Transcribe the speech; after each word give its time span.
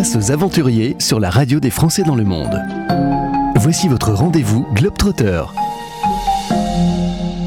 Aux 0.00 0.32
aventuriers 0.32 0.96
sur 0.98 1.20
la 1.20 1.28
radio 1.28 1.60
des 1.60 1.68
Français 1.68 2.02
dans 2.04 2.14
le 2.14 2.24
monde. 2.24 2.58
Voici 3.56 3.86
votre 3.86 4.12
rendez-vous 4.12 4.66
Globetrotter. 4.72 5.42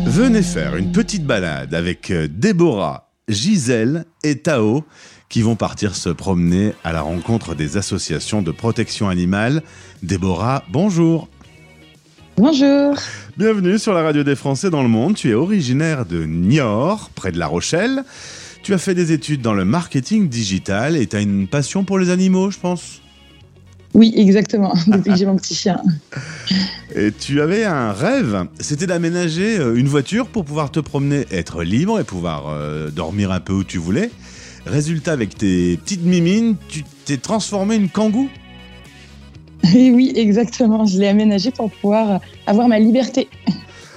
Venez 0.05 0.43
faire 0.43 0.75
une 0.75 0.91
petite 0.91 1.25
balade 1.25 1.73
avec 1.73 2.11
euh, 2.11 2.27
Déborah, 2.29 3.09
Gisèle 3.27 4.05
et 4.21 4.37
Tao 4.37 4.83
qui 5.29 5.41
vont 5.41 5.55
partir 5.55 5.95
se 5.95 6.09
promener 6.09 6.73
à 6.83 6.93
la 6.93 7.01
rencontre 7.01 7.55
des 7.55 7.75
associations 7.77 8.43
de 8.43 8.51
protection 8.51 9.09
animale. 9.09 9.63
Déborah, 10.03 10.63
bonjour. 10.69 11.29
Bonjour. 12.37 12.95
Bienvenue 13.37 13.77
sur 13.77 13.93
la 13.93 14.01
radio 14.01 14.23
des 14.23 14.35
Français 14.35 14.71
dans 14.71 14.81
le 14.81 14.89
monde. 14.89 15.13
Tu 15.13 15.29
es 15.29 15.33
originaire 15.35 16.07
de 16.07 16.25
Niort, 16.25 17.11
près 17.13 17.31
de 17.31 17.37
La 17.37 17.45
Rochelle. 17.45 18.03
Tu 18.63 18.73
as 18.73 18.79
fait 18.79 18.95
des 18.95 19.11
études 19.11 19.41
dans 19.41 19.53
le 19.53 19.65
marketing 19.65 20.29
digital 20.29 20.97
et 20.97 21.05
tu 21.05 21.15
as 21.15 21.21
une 21.21 21.47
passion 21.47 21.83
pour 21.83 21.99
les 21.99 22.09
animaux, 22.09 22.49
je 22.49 22.57
pense. 22.57 23.01
Oui, 23.93 24.13
exactement, 24.17 24.73
depuis 24.87 25.11
que 25.11 25.15
j'ai 25.17 25.27
mon 25.27 25.35
petit 25.35 25.53
chien. 25.53 25.79
Et 26.95 27.11
tu 27.11 27.39
avais 27.39 27.65
un 27.65 27.91
rêve, 27.91 28.47
c'était 28.59 28.87
d'aménager 28.87 29.59
euh, 29.59 29.75
une 29.75 29.87
voiture 29.87 30.25
pour 30.25 30.43
pouvoir 30.43 30.71
te 30.71 30.79
promener, 30.79 31.27
être 31.29 31.61
libre 31.61 31.99
et 31.99 32.03
pouvoir 32.03 32.47
euh, 32.47 32.89
dormir 32.89 33.31
un 33.31 33.41
peu 33.41 33.53
où 33.53 33.63
tu 33.63 33.77
voulais. 33.77 34.09
Résultat, 34.65 35.11
avec 35.11 35.37
tes 35.37 35.77
petites 35.77 36.03
mimines, 36.03 36.55
tu 36.67 36.83
t'es 37.05 37.17
transformé 37.17 37.77
en 37.77 37.87
kangou 37.87 38.27
Et 39.75 39.91
oui, 39.91 40.11
exactement, 40.15 40.85
je 40.85 40.99
l'ai 40.99 41.07
aménagé 41.07 41.51
pour 41.51 41.71
pouvoir 41.71 42.19
avoir 42.47 42.67
ma 42.67 42.79
liberté. 42.79 43.29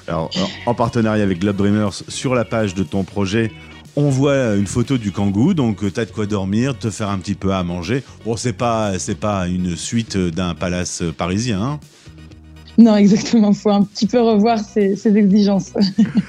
Alors, 0.08 0.30
en 0.66 0.74
partenariat 0.74 1.24
avec 1.24 1.40
Globe 1.40 1.56
Dreamers, 1.56 1.92
sur 2.08 2.34
la 2.34 2.44
page 2.44 2.74
de 2.74 2.84
ton 2.84 3.02
projet, 3.02 3.50
on 3.96 4.08
voit 4.08 4.54
une 4.54 4.66
photo 4.66 4.98
du 4.98 5.10
kangou, 5.10 5.54
donc 5.54 5.78
tu 5.92 6.00
as 6.00 6.04
de 6.04 6.10
quoi 6.12 6.26
dormir, 6.26 6.78
te 6.78 6.90
faire 6.90 7.08
un 7.08 7.18
petit 7.18 7.34
peu 7.34 7.52
à 7.52 7.64
manger. 7.64 8.04
Bon, 8.24 8.36
c'est 8.36 8.52
pas, 8.52 8.98
c'est 8.98 9.18
pas 9.18 9.48
une 9.48 9.74
suite 9.74 10.16
d'un 10.16 10.54
palace 10.54 11.02
parisien. 11.16 11.60
Hein. 11.60 11.80
non, 12.78 12.94
exactement. 12.94 13.50
Il 13.50 13.56
faut 13.56 13.70
un 13.70 13.82
petit 13.82 14.06
peu 14.06 14.20
revoir 14.20 14.60
ses, 14.60 14.94
exigences. 15.16 15.72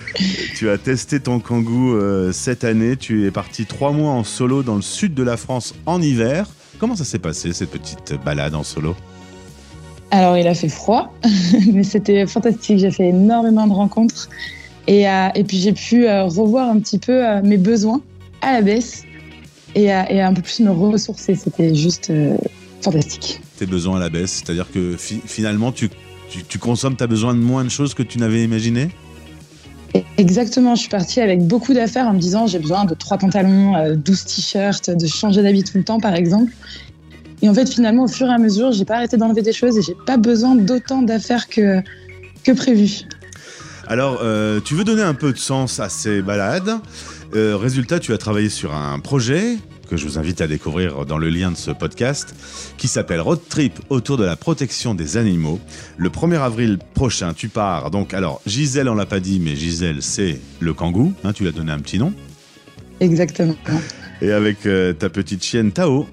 tu 0.56 0.70
as 0.70 0.80
testé 0.80 1.20
ton 1.20 1.40
kangou 1.40 1.94
euh, 1.94 2.32
cette 2.32 2.64
année. 2.64 2.96
Tu 2.96 3.28
es 3.28 3.32
parti 3.32 3.66
trois 3.66 3.92
mois 3.92 4.12
en 4.12 4.24
solo 4.24 4.64
dans 4.64 4.76
le 4.76 4.82
sud 4.82 5.14
de 5.14 5.24
la 5.24 5.38
France 5.38 5.76
en 5.86 6.02
hiver. 6.02 6.48
Comment 6.80 6.96
ça 6.96 7.06
s'est 7.06 7.20
passé 7.20 7.54
cette 7.54 7.72
petite 7.72 8.16
balade 8.24 8.56
en 8.56 8.64
solo? 8.64 8.96
Alors, 10.12 10.38
il 10.38 10.48
a 10.48 10.54
fait 10.54 10.70
froid, 10.70 11.14
mais 11.74 11.84
c'était 11.84 12.26
fantastique. 12.26 12.80
J'ai 12.80 12.92
fait 12.92 13.10
énormément 13.10 13.68
de 13.68 13.74
rencontres. 13.74 14.30
Euh, 14.90 15.30
et, 15.36 15.44
puis 15.44 15.58
j'ai 15.58 15.74
pu 15.74 16.08
euh, 16.08 16.24
revoir 16.24 16.70
un 16.70 16.80
petit 16.80 16.98
peu 16.98 17.26
euh, 17.26 17.42
mes 17.44 17.58
besoins 17.58 18.02
à 18.42 18.54
la 18.54 18.62
baisse 18.62 19.04
et, 19.76 19.92
un 19.92 20.34
peu 20.34 20.42
plus 20.42 20.62
me 20.62 20.72
ressourcer. 20.72 21.36
C'était 21.36 21.76
juste 21.76 22.12
fantastique. 22.82 23.42
Tes 23.58 23.66
besoins 23.66 23.98
à 23.98 24.00
la 24.00 24.10
baisse, 24.10 24.44
c'est-à-dire 24.44 24.72
que 24.72 24.96
finalement 24.98 25.72
tu, 25.72 25.90
tu, 26.48 26.58
consommes, 26.58 26.96
tu 26.96 27.04
as 27.04 27.08
besoin 27.08 27.34
de 27.34 27.40
moins 27.40 27.64
de 27.64 27.70
choses 27.70 27.94
que 27.94 28.04
tu 28.04 28.18
n'avais 28.18 28.44
imaginé 28.44 28.90
Exactement, 30.18 30.76
je 30.76 30.82
suis 30.82 30.90
partie 30.90 31.22
avec 31.22 31.42
beaucoup 31.42 31.74
d'affaires 31.74 32.08
en 32.08 32.14
me 32.14 32.20
disant 32.20 32.46
j'ai 32.46 32.60
besoin 32.60 32.86
de 32.86 32.94
trois 32.94 33.18
pantalons, 33.18 33.96
12 33.96 34.26
t-shirts, 34.26 34.90
de 34.92 35.08
changer 35.08 35.42
d'habit 35.42 35.64
tout 35.64 35.78
le 35.78 35.84
temps 35.84 36.00
par 36.00 36.14
exemple. 36.14 36.52
Et 37.42 37.50
en 37.50 37.54
fait, 37.54 37.70
finalement, 37.70 38.06
au 38.06 38.08
fur 38.08 38.28
et 38.28 38.34
à 38.34 38.38
mesure, 38.38 38.72
j'ai 38.72 38.86
pas 38.86 38.96
arrêté 38.96 39.18
d'enlever 39.18 39.42
des 39.42 39.54
choses 39.54 39.78
et 39.78 39.82
j'ai 39.82 39.96
pas 40.06 40.18
besoin 40.18 40.56
d'autant 40.56 41.02
d'affaires 41.02 41.48
que, 41.48 41.82
que 42.44 42.52
prévu. 42.52 43.04
Alors, 43.88 44.20
euh, 44.22 44.60
tu 44.60 44.74
veux 44.74 44.84
donner 44.84 45.04
un 45.04 45.14
peu 45.14 45.32
de 45.32 45.38
sens 45.38 45.80
à 45.80 45.90
ces 45.90 46.22
balades. 46.22 46.72
Euh, 47.36 47.56
résultat, 47.58 48.00
tu 48.00 48.14
as 48.14 48.18
travaillé 48.18 48.50
sur 48.50 48.74
un 48.74 49.00
projet 49.00 49.58
que 49.88 49.98
je 49.98 50.06
vous 50.06 50.20
invite 50.20 50.42
à 50.42 50.48
découvrir 50.48 51.06
dans 51.06 51.18
le 51.18 51.30
lien 51.30 51.52
de 51.52 51.58
ce 51.58 51.72
podcast, 51.72 52.36
qui 52.78 52.88
s'appelle 52.88 53.22
Road 53.22 53.40
Trip 53.50 53.80
autour 53.90 54.18
de 54.18 54.26
la 54.26 54.36
protection 54.36 54.94
des 54.94 55.18
animaux. 55.18 55.60
Le 55.98 56.10
1er 56.10 56.40
avril 56.40 56.78
prochain, 56.94 57.34
tu 57.34 57.48
pars. 57.48 57.90
Donc, 57.90 58.14
alors, 58.14 58.42
Gisèle, 58.46 58.90
on 58.90 58.96
l'a 58.96 59.06
pas 59.06 59.20
dit, 59.20 59.40
mais 59.40 59.56
Gisèle, 59.56 60.02
c'est 60.02 60.40
le 60.60 60.74
kangou. 60.74 61.14
Hein, 61.24 61.34
tu 61.34 61.44
lui 61.44 61.50
as 61.50 61.54
donné 61.54 61.72
un 61.72 61.80
petit 61.80 62.00
nom. 62.00 62.14
Exactement. 63.00 63.56
Et 64.22 64.32
avec 64.32 64.66
euh, 64.66 64.94
ta 64.94 65.10
petite 65.10 65.44
chienne 65.44 65.72
Tao. 65.72 66.08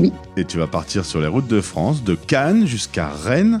Oui. 0.00 0.12
Et 0.36 0.44
tu 0.44 0.58
vas 0.58 0.66
partir 0.66 1.04
sur 1.04 1.20
les 1.20 1.26
routes 1.26 1.48
de 1.48 1.60
France, 1.60 2.02
de 2.04 2.14
Cannes 2.14 2.66
jusqu'à 2.66 3.08
Rennes. 3.08 3.60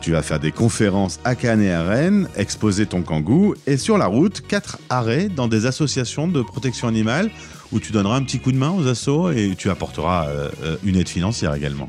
Tu 0.00 0.12
vas 0.12 0.22
faire 0.22 0.38
des 0.38 0.52
conférences 0.52 1.18
à 1.24 1.34
Cannes 1.34 1.62
et 1.62 1.72
à 1.72 1.82
Rennes, 1.82 2.28
exposer 2.36 2.86
ton 2.86 3.02
kangou 3.02 3.54
et 3.66 3.76
sur 3.76 3.98
la 3.98 4.06
route, 4.06 4.40
quatre 4.46 4.78
arrêts 4.90 5.28
dans 5.28 5.48
des 5.48 5.66
associations 5.66 6.28
de 6.28 6.40
protection 6.42 6.86
animale 6.88 7.30
où 7.72 7.80
tu 7.80 7.92
donneras 7.92 8.16
un 8.16 8.22
petit 8.22 8.38
coup 8.38 8.52
de 8.52 8.56
main 8.56 8.70
aux 8.70 8.86
assos 8.86 9.30
et 9.30 9.54
tu 9.58 9.70
apporteras 9.70 10.28
euh, 10.28 10.50
euh, 10.62 10.76
une 10.84 10.96
aide 10.96 11.08
financière 11.08 11.54
également. 11.54 11.88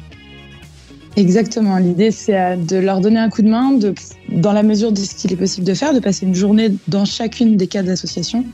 Exactement. 1.16 1.78
L'idée, 1.78 2.12
c'est 2.12 2.40
euh, 2.40 2.56
de 2.56 2.78
leur 2.78 3.02
donner 3.02 3.20
un 3.20 3.30
coup 3.30 3.42
de 3.42 3.50
main, 3.50 3.72
de, 3.72 3.94
dans 4.30 4.54
la 4.54 4.64
mesure 4.64 4.92
de 4.92 5.00
ce 5.00 5.16
qu'il 5.16 5.32
est 5.34 5.38
possible 5.38 5.66
de 5.66 5.74
faire, 5.74 5.94
de 5.94 6.00
passer 6.00 6.26
une 6.26 6.36
journée 6.36 6.72
dans 6.88 7.06
chacune 7.06 7.58
des 7.58 7.68
quatre 7.68 7.90
associations 7.90 8.46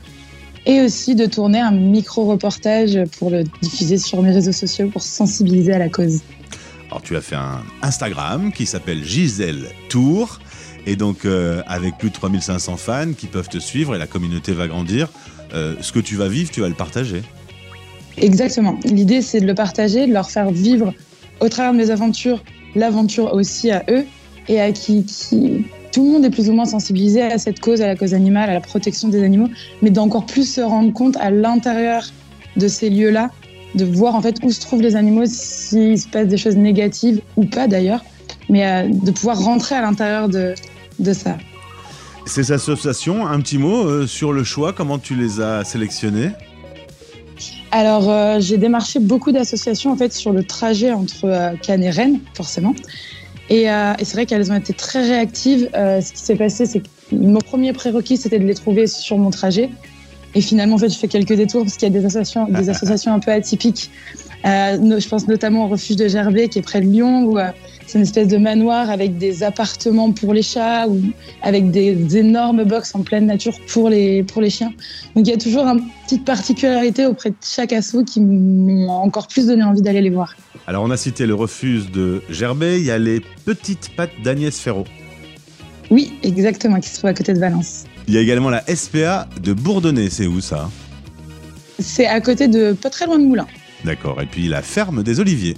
et 0.66 0.80
aussi 0.82 1.14
de 1.14 1.26
tourner 1.26 1.60
un 1.60 1.70
micro-reportage 1.70 2.98
pour 3.18 3.30
le 3.30 3.44
diffuser 3.62 3.98
sur 3.98 4.20
mes 4.22 4.32
réseaux 4.32 4.52
sociaux 4.52 4.88
pour 4.88 5.02
sensibiliser 5.02 5.72
à 5.72 5.78
la 5.78 5.88
cause. 5.88 6.20
Alors 6.90 7.02
tu 7.02 7.16
as 7.16 7.20
fait 7.20 7.36
un 7.36 7.62
Instagram 7.82 8.52
qui 8.52 8.66
s'appelle 8.66 9.04
Gisèle 9.04 9.68
Tour. 9.88 10.40
Et 10.88 10.94
donc 10.94 11.24
euh, 11.24 11.62
avec 11.66 11.98
plus 11.98 12.10
de 12.10 12.14
3500 12.14 12.76
fans 12.76 13.12
qui 13.16 13.26
peuvent 13.26 13.48
te 13.48 13.58
suivre 13.58 13.96
et 13.96 13.98
la 13.98 14.06
communauté 14.06 14.52
va 14.52 14.68
grandir, 14.68 15.08
euh, 15.52 15.74
ce 15.80 15.90
que 15.90 15.98
tu 15.98 16.14
vas 16.14 16.28
vivre, 16.28 16.50
tu 16.50 16.60
vas 16.60 16.68
le 16.68 16.74
partager. 16.74 17.22
Exactement. 18.18 18.78
L'idée, 18.84 19.20
c'est 19.20 19.40
de 19.40 19.46
le 19.46 19.54
partager, 19.54 20.06
de 20.06 20.12
leur 20.12 20.30
faire 20.30 20.50
vivre 20.50 20.94
au 21.40 21.48
travers 21.48 21.72
de 21.72 21.78
mes 21.78 21.90
aventures, 21.90 22.42
l'aventure 22.74 23.34
aussi 23.34 23.70
à 23.70 23.84
eux 23.90 24.06
et 24.48 24.60
à 24.60 24.72
qui, 24.72 25.04
qui, 25.04 25.66
tout 25.96 26.04
le 26.04 26.10
monde 26.10 26.26
est 26.26 26.30
plus 26.30 26.50
ou 26.50 26.52
moins 26.52 26.66
sensibilisé 26.66 27.22
à 27.22 27.38
cette 27.38 27.58
cause, 27.58 27.80
à 27.80 27.86
la 27.86 27.96
cause 27.96 28.12
animale, 28.12 28.50
à 28.50 28.52
la 28.52 28.60
protection 28.60 29.08
des 29.08 29.22
animaux, 29.22 29.48
mais 29.80 29.88
d'encore 29.88 30.26
plus 30.26 30.46
se 30.46 30.60
rendre 30.60 30.92
compte 30.92 31.16
à 31.16 31.30
l'intérieur 31.30 32.02
de 32.58 32.68
ces 32.68 32.90
lieux-là 32.90 33.30
de 33.74 33.86
voir 33.86 34.14
en 34.14 34.20
fait 34.20 34.36
où 34.42 34.50
se 34.50 34.60
trouvent 34.60 34.82
les 34.82 34.94
animaux, 34.94 35.24
s'il 35.24 35.98
se 35.98 36.06
passe 36.06 36.26
des 36.26 36.36
choses 36.36 36.56
négatives 36.56 37.22
ou 37.38 37.46
pas 37.46 37.66
d'ailleurs, 37.66 38.04
mais 38.50 38.66
euh, 38.66 38.90
de 38.92 39.10
pouvoir 39.10 39.42
rentrer 39.42 39.74
à 39.74 39.80
l'intérieur 39.80 40.28
de, 40.28 40.54
de 40.98 41.12
ça. 41.14 41.38
Ces 42.26 42.52
associations, 42.52 43.26
un 43.26 43.40
petit 43.40 43.56
mot 43.56 43.86
euh, 43.86 44.06
sur 44.06 44.34
le 44.34 44.44
choix, 44.44 44.74
comment 44.74 44.98
tu 44.98 45.14
les 45.14 45.40
as 45.40 45.64
sélectionnées? 45.64 46.32
Alors, 47.70 48.10
euh, 48.10 48.38
j'ai 48.38 48.58
démarché 48.58 48.98
beaucoup 48.98 49.32
d'associations 49.32 49.92
en 49.92 49.96
fait 49.96 50.12
sur 50.12 50.32
le 50.32 50.44
trajet 50.44 50.92
entre 50.92 51.54
Cannes 51.62 51.84
et 51.84 51.90
Rennes, 51.90 52.20
forcément. 52.34 52.74
Et, 53.48 53.64
et 53.64 54.04
c'est 54.04 54.14
vrai 54.14 54.26
qu'elles 54.26 54.50
ont 54.50 54.56
été 54.56 54.72
très 54.72 55.06
réactives. 55.06 55.68
ce 55.72 56.12
qui 56.12 56.20
s'est 56.20 56.36
passé, 56.36 56.66
c'est 56.66 56.80
que 56.80 56.88
mon 57.12 57.40
premier 57.40 57.72
prérequis, 57.72 58.16
c'était 58.16 58.38
de 58.38 58.44
les 58.44 58.54
trouver 58.54 58.86
sur 58.86 59.18
mon 59.18 59.30
trajet. 59.30 59.70
Et 60.34 60.40
finalement, 60.40 60.74
en 60.74 60.78
fait, 60.78 60.90
je 60.90 60.98
fais 60.98 61.08
quelques 61.08 61.32
détours 61.32 61.62
parce 61.62 61.76
qu'il 61.76 61.88
y 61.88 61.96
a 61.96 61.98
des 61.98 62.04
associations, 62.04 62.46
des 62.48 62.68
associations 62.70 63.12
un 63.12 63.20
peu 63.20 63.30
atypiques. 63.30 63.90
Euh, 64.44 65.00
je 65.00 65.08
pense 65.08 65.26
notamment 65.26 65.64
au 65.64 65.68
refuge 65.68 65.96
de 65.96 66.08
Gerbet 66.08 66.48
qui 66.48 66.58
est 66.58 66.62
près 66.62 66.80
de 66.80 66.86
Lyon, 66.86 67.24
où 67.24 67.38
euh, 67.38 67.50
c'est 67.86 67.98
une 67.98 68.04
espèce 68.04 68.28
de 68.28 68.36
manoir 68.36 68.90
avec 68.90 69.18
des 69.18 69.42
appartements 69.42 70.12
pour 70.12 70.34
les 70.34 70.42
chats 70.42 70.86
ou 70.88 71.00
avec 71.42 71.70
des, 71.70 72.16
énormes 72.16 72.64
box 72.64 72.94
en 72.94 73.02
pleine 73.02 73.26
nature 73.26 73.56
pour 73.68 73.88
les, 73.88 74.22
pour 74.22 74.42
les 74.42 74.50
chiens. 74.50 74.72
Donc 75.14 75.26
il 75.26 75.30
y 75.30 75.32
a 75.32 75.38
toujours 75.38 75.66
une 75.66 75.82
petite 76.04 76.24
particularité 76.24 77.06
auprès 77.06 77.30
de 77.30 77.36
chaque 77.42 77.72
assaut 77.72 78.04
qui 78.04 78.20
m'ont 78.20 78.88
encore 78.90 79.28
plus 79.28 79.46
donné 79.46 79.62
envie 79.62 79.82
d'aller 79.82 80.00
les 80.02 80.10
voir. 80.10 80.34
Alors 80.66 80.84
on 80.84 80.90
a 80.90 80.96
cité 80.96 81.26
le 81.26 81.34
refuge 81.34 81.90
de 81.90 82.22
Gerbet, 82.30 82.78
il 82.78 82.86
y 82.86 82.90
a 82.90 82.98
les 82.98 83.20
petites 83.44 83.90
pattes 83.96 84.10
d'Agnès 84.22 84.58
Ferraud. 84.58 84.84
Oui, 85.90 86.14
exactement, 86.22 86.80
qui 86.80 86.88
se 86.88 86.98
trouve 86.98 87.10
à 87.10 87.14
côté 87.14 87.32
de 87.32 87.38
Valence. 87.38 87.84
Il 88.08 88.14
y 88.14 88.18
a 88.18 88.20
également 88.20 88.50
la 88.50 88.62
SPA 88.74 89.28
de 89.42 89.52
Bourdonnais. 89.52 90.10
C'est 90.10 90.26
où 90.26 90.40
ça? 90.40 90.70
C'est 91.78 92.06
à 92.06 92.20
côté 92.20 92.48
de, 92.48 92.72
pas 92.72 92.90
très 92.90 93.06
loin 93.06 93.18
de 93.18 93.24
Moulins. 93.24 93.46
D'accord. 93.86 94.20
Et 94.20 94.26
puis 94.26 94.48
la 94.48 94.62
ferme 94.62 95.04
des 95.04 95.20
Oliviers. 95.20 95.56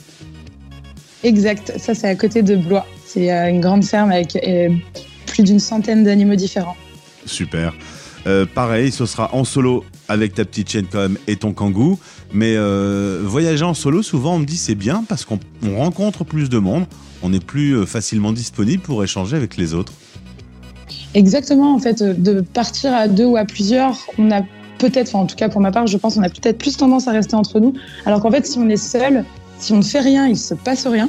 Exact. 1.25 1.73
Ça, 1.79 1.94
c'est 1.94 2.06
à 2.06 2.14
côté 2.14 2.43
de 2.43 2.56
Blois. 2.56 2.87
C'est 3.06 3.32
euh, 3.32 3.49
une 3.49 3.62
grande 3.62 3.85
ferme 3.85 4.12
avec 4.12 4.37
euh, 4.37 4.69
plus 5.26 5.43
d'une 5.43 5.58
centaine 5.58 6.05
d'animaux 6.05 6.37
différents. 6.37 6.76
Super. 7.25 7.75
Euh, 8.26 8.44
pareil, 8.44 8.93
ce 8.93 9.06
sera 9.06 9.35
en 9.35 9.44
solo 9.44 9.82
avec 10.08 10.35
ta 10.35 10.44
petite 10.44 10.70
chaîne 10.70 10.87
quand 10.93 11.00
même 11.00 11.17
et 11.26 11.37
ton 11.37 11.53
kangou. 11.53 11.99
Mais 12.35 12.56
voyager 13.23 13.64
en 13.64 13.73
solo, 13.73 14.03
souvent 14.03 14.35
on 14.35 14.41
me 14.41 14.44
dit 14.44 14.58
c'est 14.58 14.75
bien 14.75 15.03
parce 15.08 15.25
qu'on 15.25 15.38
rencontre 15.76 16.25
plus 16.25 16.50
de 16.50 16.58
monde, 16.58 16.85
on 17.23 17.32
est 17.32 17.43
plus 17.43 17.87
facilement 17.87 18.32
disponible 18.32 18.82
pour 18.82 19.03
échanger 19.03 19.35
avec 19.35 19.56
les 19.56 19.73
autres. 19.73 19.94
Exactement, 21.14 21.75
en 21.75 21.79
fait, 21.79 22.03
de 22.03 22.43
partir 22.43 22.93
à 22.93 23.08
deux 23.08 23.25
ou 23.25 23.38
à 23.38 23.47
plusieurs, 23.47 23.97
on 24.19 24.31
a 24.31 24.43
peut-être, 24.79 25.15
en 25.15 25.27
tout 25.27 25.37
cas 25.37 25.49
pour 25.49 25.61
ma 25.61 25.71
part, 25.71 25.87
je 25.87 25.97
pense, 25.97 26.17
on 26.17 26.23
a 26.23 26.29
peut-être 26.29 26.59
plus 26.59 26.77
tendance 26.77 27.09
à 27.09 27.13
rester 27.13 27.35
entre 27.35 27.61
nous, 27.61 27.75
alors 28.07 28.21
qu'en 28.21 28.31
fait, 28.31 28.47
si 28.47 28.59
on 28.59 28.69
est 28.69 28.77
seul, 28.77 29.25
si 29.59 29.73
on 29.73 29.79
ne 29.79 29.83
fait 29.83 30.01
rien, 30.01 30.27
il 30.27 30.39
se 30.39 30.55
passe 30.55 30.87
rien. 30.87 31.09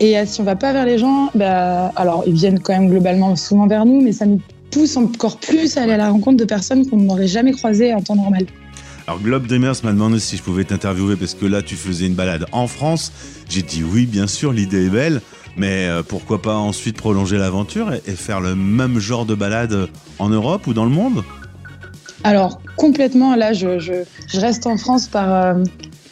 Et 0.00 0.18
euh, 0.18 0.24
si 0.26 0.40
on 0.40 0.44
va 0.44 0.56
pas 0.56 0.72
vers 0.72 0.86
les 0.86 0.98
gens, 0.98 1.30
bah, 1.34 1.92
alors 1.96 2.24
ils 2.26 2.34
viennent 2.34 2.60
quand 2.60 2.72
même 2.72 2.88
globalement 2.88 3.36
souvent 3.36 3.66
vers 3.66 3.86
nous, 3.86 4.00
mais 4.00 4.12
ça 4.12 4.26
nous 4.26 4.40
pousse 4.70 4.96
encore 4.96 5.38
plus 5.38 5.76
à 5.76 5.82
aller 5.82 5.92
à 5.92 5.96
la 5.96 6.10
rencontre 6.10 6.36
de 6.36 6.44
personnes 6.44 6.88
qu'on 6.88 6.96
n'aurait 6.96 7.28
jamais 7.28 7.52
croisées 7.52 7.94
en 7.94 8.00
temps 8.00 8.16
normal. 8.16 8.46
Alors 9.06 9.20
Globe 9.20 9.46
Dreamers 9.46 9.76
m'a 9.84 9.92
demandé 9.92 10.18
si 10.18 10.36
je 10.36 10.42
pouvais 10.42 10.64
t'interviewer 10.64 11.16
parce 11.16 11.34
que 11.34 11.44
là 11.44 11.60
tu 11.60 11.76
faisais 11.76 12.06
une 12.06 12.14
balade 12.14 12.46
en 12.52 12.66
France. 12.66 13.12
J'ai 13.48 13.62
dit 13.62 13.84
oui, 13.84 14.06
bien 14.06 14.26
sûr, 14.26 14.52
l'idée 14.52 14.86
est 14.86 14.90
belle, 14.90 15.20
mais 15.56 15.86
euh, 15.86 16.02
pourquoi 16.02 16.40
pas 16.40 16.56
ensuite 16.56 16.96
prolonger 16.96 17.36
l'aventure 17.36 17.92
et, 17.92 18.12
faire 18.12 18.40
le 18.40 18.54
même 18.56 18.98
genre 18.98 19.26
de 19.26 19.34
balade 19.34 19.88
en 20.18 20.30
Europe 20.30 20.66
ou 20.66 20.72
dans 20.72 20.84
le 20.84 20.90
monde? 20.90 21.22
Alors 22.24 22.60
complètement, 22.76 23.36
là 23.36 23.52
je, 23.52 23.78
je, 23.78 24.40
reste 24.40 24.66
en 24.66 24.76
France 24.76 25.06
par 25.06 25.32
euh, 25.32 25.64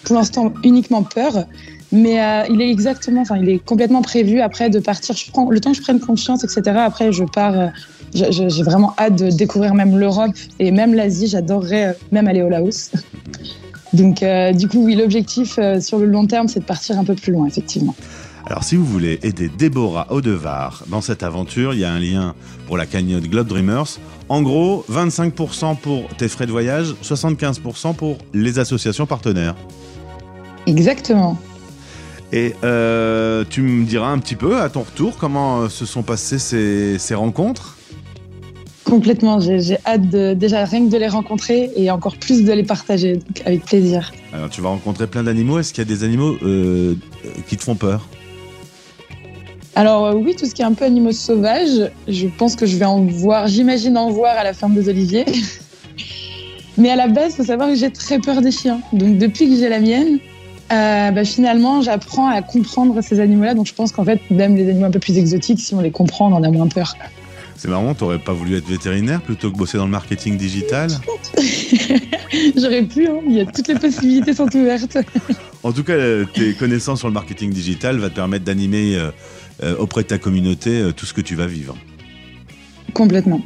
pour 0.04 0.16
l'instant 0.16 0.52
uniquement 0.62 1.02
peur. 1.02 1.46
Mais 1.90 2.22
euh, 2.22 2.44
il 2.48 2.62
est 2.62 2.70
exactement, 2.70 3.20
enfin, 3.20 3.36
il 3.36 3.50
est 3.50 3.58
complètement 3.58 4.00
prévu 4.00 4.40
après 4.40 4.70
de 4.70 4.78
partir. 4.78 5.14
Je 5.14 5.30
prends 5.30 5.50
le 5.50 5.60
temps 5.60 5.72
que 5.72 5.76
je 5.76 5.82
prenne 5.82 6.00
confiance, 6.00 6.42
etc. 6.42 6.78
Après, 6.78 7.12
je 7.12 7.24
pars 7.24 7.70
j'ai 8.14 8.62
vraiment 8.62 8.94
hâte 8.98 9.16
de 9.16 9.30
découvrir 9.30 9.74
même 9.74 9.98
l'Europe 9.98 10.36
et 10.58 10.70
même 10.70 10.94
l'Asie. 10.94 11.28
J'adorerais 11.28 11.88
euh, 11.88 11.92
même 12.10 12.28
aller 12.28 12.42
au 12.42 12.48
Laos. 12.48 12.92
Donc, 13.92 14.22
euh, 14.22 14.52
du 14.52 14.68
coup, 14.68 14.84
oui, 14.84 14.94
l'objectif 14.94 15.58
euh, 15.58 15.80
sur 15.80 15.98
le 15.98 16.06
long 16.06 16.26
terme, 16.26 16.48
c'est 16.48 16.60
de 16.60 16.64
partir 16.64 16.98
un 16.98 17.04
peu 17.04 17.14
plus 17.14 17.32
loin, 17.32 17.46
effectivement. 17.46 17.94
Alors, 18.46 18.64
si 18.64 18.76
vous 18.76 18.84
voulez 18.84 19.18
aider 19.22 19.48
Déborah 19.48 20.06
Audevar 20.10 20.84
dans 20.88 21.00
cette 21.00 21.22
aventure, 21.22 21.74
il 21.74 21.80
y 21.80 21.84
a 21.84 21.92
un 21.92 22.00
lien 22.00 22.34
pour 22.66 22.76
la 22.76 22.86
cagnotte 22.86 23.24
Globe 23.24 23.46
Dreamers. 23.46 23.98
En 24.28 24.42
gros, 24.42 24.84
25% 24.90 25.76
pour 25.76 26.08
tes 26.16 26.28
frais 26.28 26.46
de 26.46 26.50
voyage, 26.50 26.94
75% 27.02 27.94
pour 27.94 28.18
les 28.34 28.58
associations 28.58 29.06
partenaires. 29.06 29.54
Exactement. 30.66 31.38
Et 32.32 32.54
tu 33.50 33.62
me 33.62 33.84
diras 33.84 34.08
un 34.08 34.18
petit 34.18 34.36
peu 34.36 34.60
à 34.60 34.70
ton 34.70 34.82
retour 34.82 35.16
comment 35.18 35.68
se 35.68 35.86
sont 35.86 36.02
passées 36.02 36.38
ces 36.98 37.14
rencontres? 37.14 37.76
Complètement, 38.84 39.40
j'ai 39.40 39.78
hâte 39.86 40.10
de, 40.10 40.34
déjà 40.34 40.64
rien 40.64 40.86
que 40.86 40.90
de 40.90 40.98
les 40.98 41.08
rencontrer 41.08 41.70
et 41.76 41.90
encore 41.90 42.16
plus 42.16 42.44
de 42.44 42.52
les 42.52 42.64
partager, 42.64 43.20
avec 43.46 43.64
plaisir. 43.64 44.12
Alors 44.32 44.50
tu 44.50 44.60
vas 44.60 44.68
rencontrer 44.68 45.06
plein 45.06 45.22
d'animaux, 45.22 45.58
est-ce 45.58 45.72
qu'il 45.72 45.82
y 45.82 45.86
a 45.86 45.88
des 45.88 46.04
animaux 46.04 46.36
euh, 46.42 46.94
qui 47.46 47.56
te 47.56 47.62
font 47.62 47.74
peur? 47.74 48.06
Alors 49.74 50.06
euh, 50.06 50.14
oui, 50.14 50.34
tout 50.36 50.44
ce 50.44 50.54
qui 50.54 50.62
est 50.62 50.66
un 50.66 50.74
peu 50.74 50.84
animaux 50.84 51.12
sauvages, 51.12 51.90
je 52.06 52.26
pense 52.26 52.56
que 52.56 52.66
je 52.66 52.76
vais 52.76 52.84
en 52.84 53.00
voir, 53.04 53.46
j'imagine 53.46 53.96
en 53.96 54.10
voir 54.10 54.36
à 54.36 54.44
la 54.44 54.52
ferme 54.52 54.74
des 54.74 54.88
Oliviers. 54.88 55.24
Mais 56.78 56.90
à 56.90 56.96
la 56.96 57.08
base, 57.08 57.32
il 57.32 57.36
faut 57.36 57.44
savoir 57.44 57.68
que 57.68 57.74
j'ai 57.74 57.90
très 57.90 58.18
peur 58.18 58.40
des 58.40 58.50
chiens. 58.50 58.80
Donc 58.92 59.18
depuis 59.18 59.48
que 59.48 59.56
j'ai 59.56 59.68
la 59.68 59.80
mienne, 59.80 60.18
euh, 60.72 61.10
bah, 61.10 61.24
finalement, 61.24 61.82
j'apprends 61.82 62.28
à 62.28 62.40
comprendre 62.42 63.00
ces 63.02 63.20
animaux-là. 63.20 63.54
Donc 63.54 63.66
je 63.66 63.74
pense 63.74 63.92
qu'en 63.92 64.04
fait, 64.04 64.20
même 64.30 64.56
les 64.56 64.68
animaux 64.68 64.86
un 64.86 64.90
peu 64.90 64.98
plus 64.98 65.18
exotiques, 65.18 65.60
si 65.60 65.74
on 65.74 65.80
les 65.80 65.90
comprend, 65.90 66.30
on 66.30 66.36
en 66.36 66.42
a 66.42 66.50
moins 66.50 66.68
peur. 66.68 66.94
C'est 67.56 67.68
marrant, 67.68 67.94
t'aurais 67.94 68.18
pas 68.18 68.32
voulu 68.32 68.56
être 68.56 68.66
vétérinaire 68.66 69.20
plutôt 69.20 69.50
que 69.50 69.56
bosser 69.56 69.78
dans 69.78 69.84
le 69.84 69.90
marketing 69.90 70.36
digital? 70.36 70.90
J'aurais 72.56 72.82
pu, 72.82 73.06
hein. 73.06 73.20
il 73.26 73.34
y 73.34 73.40
a 73.40 73.46
toutes 73.46 73.68
les 73.68 73.74
possibilités 73.74 74.32
sont 74.32 74.48
ouvertes. 74.56 74.98
en 75.62 75.72
tout 75.72 75.84
cas, 75.84 75.94
tes 76.34 76.54
connaissances 76.54 77.00
sur 77.00 77.08
le 77.08 77.14
marketing 77.14 77.52
digital 77.52 77.98
va 77.98 78.08
te 78.08 78.14
permettre 78.16 78.44
d'animer 78.44 78.96
euh, 78.96 79.10
auprès 79.78 80.02
de 80.02 80.08
ta 80.08 80.18
communauté 80.18 80.90
tout 80.96 81.06
ce 81.06 81.14
que 81.14 81.20
tu 81.20 81.34
vas 81.34 81.46
vivre. 81.46 81.76
Complètement. 82.94 83.40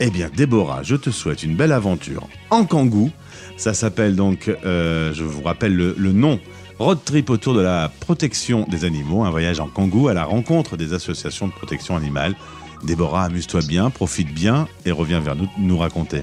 Eh 0.00 0.10
bien, 0.10 0.30
Déborah, 0.34 0.82
je 0.82 0.96
te 0.96 1.10
souhaite 1.10 1.42
une 1.42 1.56
belle 1.56 1.72
aventure 1.72 2.28
en 2.50 2.64
Kangoo. 2.64 3.10
Ça 3.56 3.74
s'appelle 3.74 4.14
donc, 4.14 4.50
je 4.64 5.22
vous 5.22 5.42
rappelle 5.42 5.74
le, 5.74 5.94
le 5.98 6.12
nom, 6.12 6.38
Road 6.78 6.98
Trip 7.04 7.30
autour 7.30 7.54
de 7.54 7.60
la 7.60 7.90
protection 8.00 8.64
des 8.70 8.84
animaux, 8.84 9.24
un 9.24 9.30
voyage 9.30 9.58
en 9.58 9.66
Kangoo 9.68 10.08
à 10.08 10.14
la 10.14 10.24
rencontre 10.24 10.76
des 10.76 10.92
associations 10.92 11.48
de 11.48 11.52
protection 11.52 11.96
animale. 11.96 12.36
Déborah, 12.84 13.24
amuse-toi 13.24 13.62
bien, 13.66 13.90
profite 13.90 14.32
bien 14.32 14.68
et 14.84 14.92
reviens 14.92 15.18
vers 15.18 15.34
nous 15.34 15.48
nous 15.58 15.76
raconter. 15.76 16.22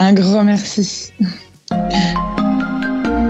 Un 0.00 0.12
grand 0.12 0.42
merci. 0.42 1.12